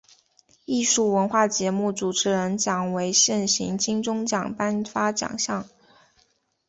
[0.65, 5.69] 艺术文化节目主持人奖为现行金钟奖颁发奖项。